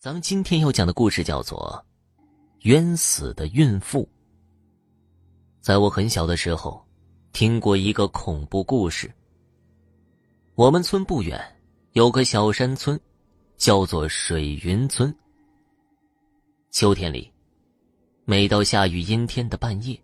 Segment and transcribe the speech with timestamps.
[0.00, 1.84] 咱们今天要讲的故事叫做
[2.60, 4.02] 《冤死的孕妇》。
[5.60, 6.86] 在我很小的时候，
[7.32, 9.12] 听过一个恐怖故事。
[10.54, 11.44] 我们村不远
[11.94, 12.98] 有个小山村，
[13.56, 15.12] 叫做水云村。
[16.70, 17.32] 秋天里，
[18.24, 20.00] 每到下雨阴天的半夜，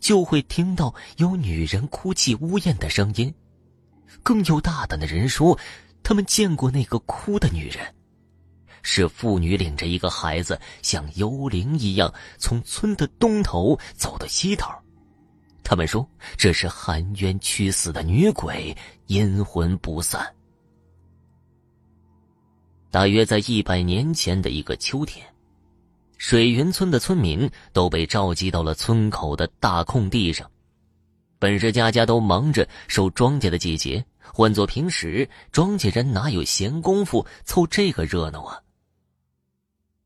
[0.00, 3.32] 就会听到有女人哭泣呜咽的声音。
[4.24, 5.56] 更有大胆的人说，
[6.02, 7.94] 他们见过那个哭的女人。
[8.82, 14.70] 是妇女领着一个孩子，像幽灵一样从村的东头走到西头。
[15.64, 18.76] 他们说这是含冤屈死的女鬼，
[19.06, 20.26] 阴魂不散。
[22.90, 25.26] 大约在一百年前的一个秋天，
[26.18, 30.50] 水云村的村民都被召集到了村口的大空地上。
[31.38, 38.61] 本是家家都忙着收庄稼的季节，换做平时，庄稼人哪有闲工夫凑这个热闹啊？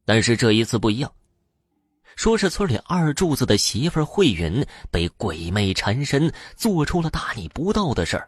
[0.07, 1.13] 但是这一次不一样，
[2.15, 8.27] 说是村里二柱子的媳妇慧云被鬼魅缠身，做出了大逆不道的事儿。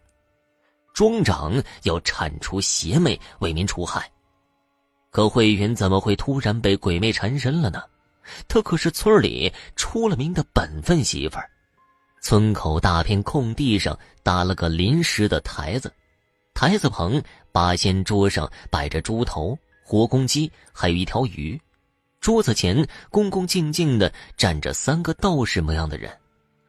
[0.92, 4.10] 庄长要铲除邪魅，为民除害。
[5.10, 7.80] 可慧云怎么会突然被鬼魅缠身了呢？
[8.48, 11.48] 她可是村里出了名的本分媳妇儿。
[12.20, 15.90] 村口大片空地上搭了个临时的台子，
[16.52, 21.58] 台子旁八仙桌上摆着猪头、活公鸡，还有一条鱼。
[22.20, 26.10] 桌子前恭恭敬敬的站着三个道士模样的人，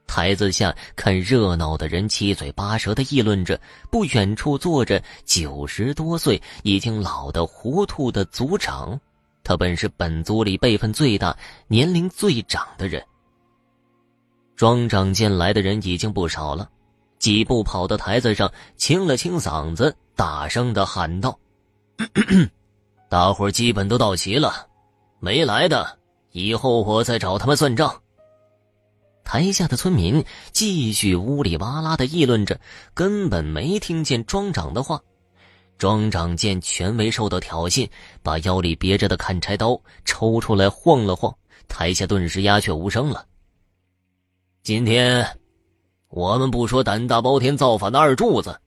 [0.05, 3.59] 台子下看热闹的人七嘴八舌的议论着。
[3.89, 8.99] 不远处坐着九十多岁、已经老的糊涂的族长，
[9.43, 11.35] 他本是本族里辈分最大、
[11.67, 13.03] 年龄最长的人。
[14.55, 16.69] 庄长见来的人已经不少了，
[17.17, 21.37] 几步跑到台子上，清了清嗓子，大声的喊道
[23.09, 24.67] ：“大伙基本都到齐了。”
[25.19, 25.97] 没来的，
[26.31, 28.01] 以后我再找他们算账。
[29.23, 32.59] 台下的村民继续呜里哇啦的议论着，
[32.93, 34.99] 根本没听见庄长的话。
[35.77, 37.87] 庄长见权威受到挑衅，
[38.23, 41.33] 把腰里别着的砍柴刀抽出来晃了晃，
[41.67, 43.25] 台下顿时鸦雀无声了。
[44.63, 45.25] 今天，
[46.09, 48.59] 我们不说胆大包天造反的二柱子，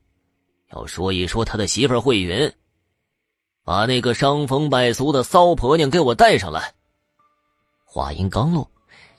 [0.72, 2.50] 要说一说他的媳妇慧云。
[3.64, 6.72] 把那个伤风败俗的骚婆娘给我带上来。
[7.84, 8.68] 话音刚落，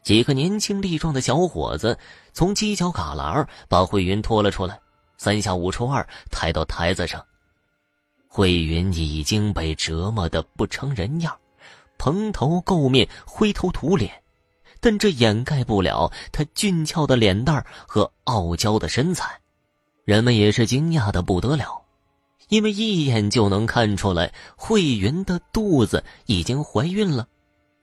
[0.03, 1.97] 几个年轻力壮的小伙子
[2.33, 4.79] 从犄角旮旯把慧云拖了出来，
[5.17, 7.23] 三下五除二抬到台子上。
[8.27, 11.37] 慧云已经被折磨的不成人样，
[11.99, 14.11] 蓬头垢面、灰头土脸，
[14.79, 19.39] 但这掩盖不了她俊俏的脸蛋和傲娇的身材，
[20.03, 21.82] 人们也是惊讶的不得了。
[22.53, 27.27] 因为一眼就能看出来，慧云的肚子已经怀孕了，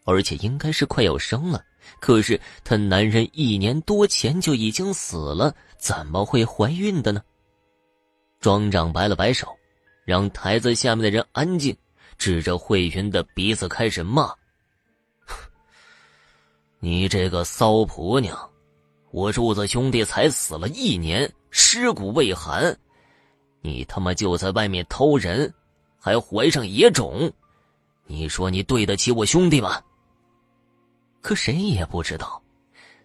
[0.05, 1.61] 而且应该是快要生了。
[1.99, 7.21] 可是她男人一年多前就已经死了，怎么会怀孕的呢？
[8.39, 9.49] 庄长摆了摆手，
[10.05, 11.77] 让台子下面的人安静，
[12.17, 14.33] 指着慧云的鼻子开始骂
[16.79, 18.39] ：“你这个骚婆娘，
[19.11, 22.79] 我柱子兄弟才死了一年，尸骨未寒。”
[23.63, 25.53] 你他妈就在外面偷人，
[25.99, 27.31] 还怀上野种，
[28.07, 29.81] 你说你对得起我兄弟吗？
[31.21, 32.43] 可谁也不知道，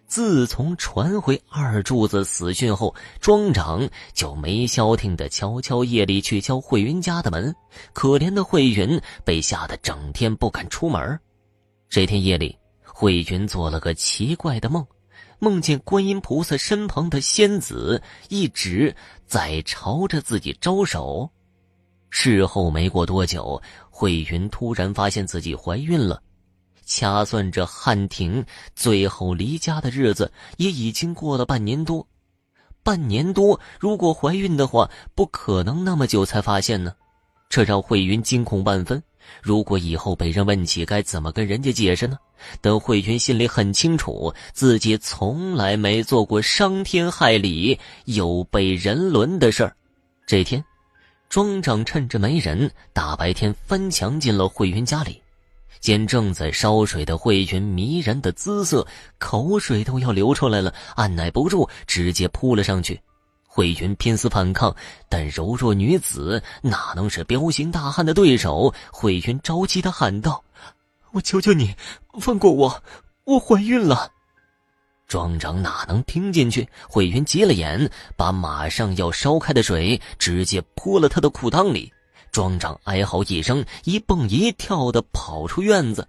[0.06, 7.54] 自从传回二柱子死讯后，庄长就没消停的悄悄夜里去敲慧云家的门。
[7.92, 11.20] 可怜的慧云被吓得整天不敢出门。
[11.88, 14.84] 这天夜里，慧云做了个奇怪的梦。
[15.38, 18.94] 梦见观音菩萨身旁的仙子一直
[19.26, 21.30] 在朝着自己招手。
[22.10, 23.60] 事后没过多久，
[23.90, 26.22] 慧云突然发现自己怀孕了。
[26.84, 32.06] 掐算着汉庭最后离家的日子，也已经过了半年多。
[32.82, 36.94] 半年多，如果怀孕的话，不可能那么久才发现呢。
[37.48, 39.02] 这让慧云惊恐万分。
[39.42, 42.16] 如果以后被人问起，该怎么跟人家解释呢？
[42.60, 49.74] 但慧云心里很清楚，自己从来没做过伤天害理、有悖人伦的事儿。
[50.26, 50.64] 这天，
[51.28, 55.22] 庄长趁着没人，大白天翻墙进了慧云家里，
[55.80, 58.86] 见正在烧水的慧云迷人的姿色，
[59.18, 63.00] 口水都要流出来了，按耐不住，直接扑了上去。
[63.48, 64.74] 慧云拼死反抗，
[65.08, 68.74] 但柔弱女子哪能是彪形大汉的对手？
[68.92, 70.44] 慧云着急的喊道
[71.16, 71.74] ：“我求求你，
[72.20, 72.82] 放过我！
[73.24, 74.12] 我怀孕了！”
[75.08, 76.68] 庄长哪能听进去？
[76.86, 81.90] 慧云急了眼，把马上要烧开的水直接泼了他的裤裆里。
[82.30, 86.06] 庄长哀嚎一声，一蹦一跳的跑出院子。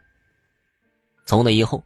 [1.26, 1.82] 从那以后，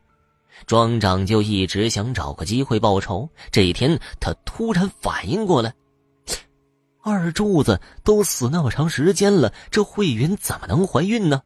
[0.65, 3.29] 庄长就一直想找个机会报仇。
[3.51, 5.71] 这一天，他突然反应过来：
[7.03, 11.43] 二柱子都死那么长时间了，这慧云怎么能怀孕呢？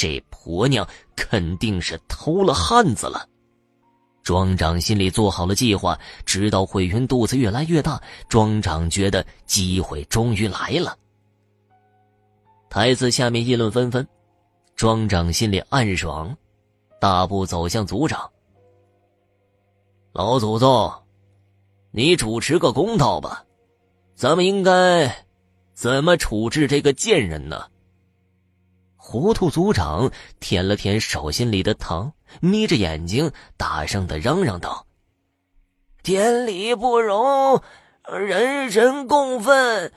[0.00, 3.28] 这婆娘肯定是偷了汉子了。
[4.22, 10.96] 庄长心里做好了计划，直到慧云肚子越来越大，庄长觉得机会终于来了。
[12.70, 14.08] 台子下面议论纷纷，
[14.74, 16.34] 庄长心里暗爽，
[16.98, 18.30] 大步走向族长。
[20.12, 20.90] 老祖宗，
[21.90, 23.44] 你主持个公道吧，
[24.14, 25.26] 咱们应该
[25.74, 27.66] 怎么处置这个贱人呢？
[29.02, 30.10] 糊涂族长
[30.40, 34.86] 舔了舔手心里的糖，眯着眼睛大声的嚷嚷道
[36.04, 37.60] ：“天理不容，
[38.04, 39.90] 人神共愤！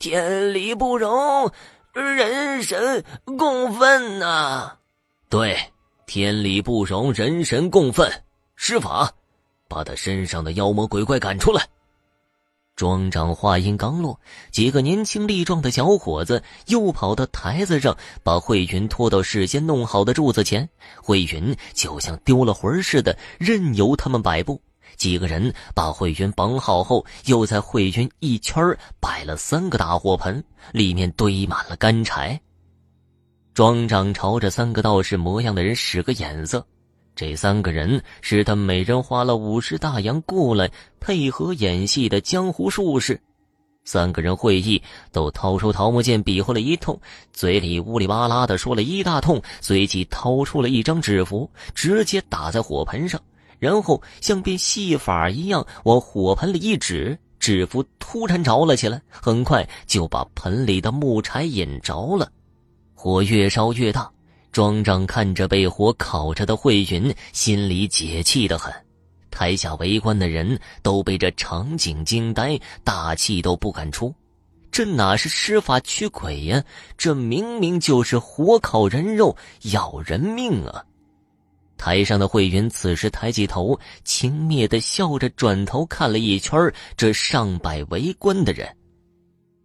[0.00, 1.50] 天理不容，
[1.94, 3.04] 人神
[3.38, 4.78] 共愤呐！
[5.28, 5.56] 对，
[6.06, 8.12] 天理不容，人神共愤！
[8.56, 9.12] 施法，
[9.68, 11.66] 把他身上的妖魔鬼怪赶出来！”
[12.80, 14.18] 庄长话音刚落，
[14.50, 20.66] 几个年轻力壮的小伙子又跑到台子上，把慧云拖到事先弄好的柱子前。
[20.96, 24.58] 慧云就像丢了魂似的，任由他们摆布。
[24.96, 30.42] 几个人把慧云绑好后，又在慧云一圈摆了三个大火盆，
[30.72, 32.40] 里面堆满了干柴。
[33.52, 36.66] 庄长朝着三个道士模样的人使个眼色。
[37.14, 40.70] 这三个人是他每人花了五十大洋雇来
[41.00, 43.20] 配合演戏的江湖术士。
[43.84, 44.80] 三个人会意，
[45.10, 46.98] 都掏出桃木剑比划了一通，
[47.32, 53.20] 嘴里呜里哇啦的说了一大通，随即掏出了一张纸符，直接打在火盆上，
[53.58, 62.30] 然后像变戏法一样往火盆里一指，纸符突然着了起来，很快就把盆里的木柴引着了，
[62.94, 64.10] 火越烧越大。
[64.52, 68.72] 庄长看着被火烤着的慧云，心里解气的很。
[69.30, 74.12] 台下围观的人都被这场景惊呆，大气都不敢出。
[74.72, 76.62] 这哪是施法驱鬼呀？
[76.98, 79.36] 这明明就是火烤人肉，
[79.72, 80.84] 要人命啊！
[81.76, 88.68] 台上的慧云此时抬起头，轻蔑的笑着，转头看了一圈这上百围观的人。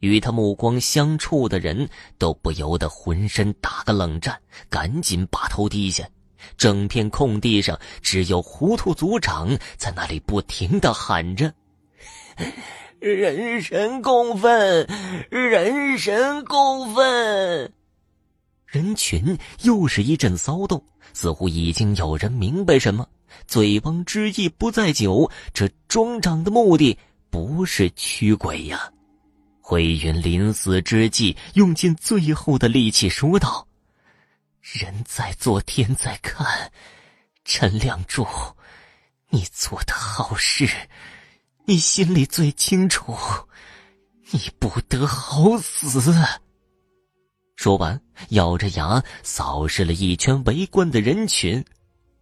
[0.06, 6.08] 与他目光相触的人都不由得浑身打个冷战，赶紧把头低下。
[6.56, 11.52] 整片空地上只有糊涂族长在那里不停的喊着
[13.00, 14.88] ：“人神共愤，
[15.32, 17.74] 人神共愤！”
[18.68, 23.08] 人群又是一阵骚动，似乎已经有人明白什么。
[23.48, 26.98] 醉翁之意不在酒，这庄长的目的
[27.32, 28.92] 不是驱鬼呀。
[29.68, 33.68] 灰云临死之际，用尽最后的力气说道
[34.62, 36.72] ：“人在做，天在看。
[37.44, 38.28] 陈亮柱，
[39.30, 40.70] 你做的好事，
[41.66, 43.18] 你心里最清楚。
[44.30, 46.14] 你不得好死。”
[47.58, 51.66] 说完，咬着牙扫视了一圈围观的人群。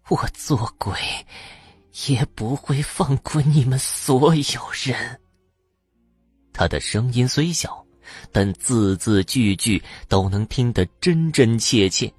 [0.07, 0.97] 我做鬼，
[2.07, 5.19] 也不会放过你们所有人。
[6.53, 7.83] 他的声音虽小，
[8.31, 12.11] 但字字句句都能听得真真切切。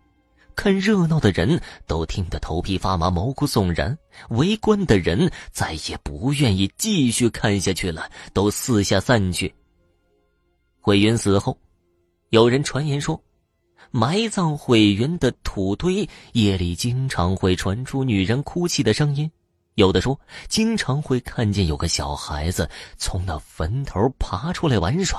[0.57, 3.97] 看热闹的人都听得头皮发麻、毛骨悚然；
[4.31, 9.53] 围观的人再也不愿意继续看下去了，都四下散去。
[10.81, 11.59] 慧云死后，
[12.31, 13.21] 有人传言说，
[13.91, 19.29] 埋葬慧云的土堆夜里经常会传出女人哭泣的声音。
[19.75, 25.19] 有的说，经常会看见有个小孩子从那坟头爬出来玩耍；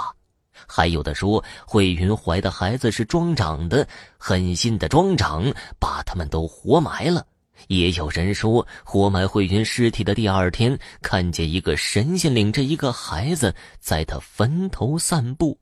[0.67, 7.25] 还有的说，慧云怀的孩子是庄长的，狠心的庄长把他们都活埋了。
[7.67, 15.57] 也有人说，活埋慧云尸体的第二天，看见一个神仙领着一个孩子在他坟头散步。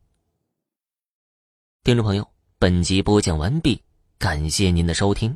[1.84, 2.28] 听众朋友，
[2.60, 3.82] 本集播讲完毕，
[4.18, 5.36] 感谢您的收听。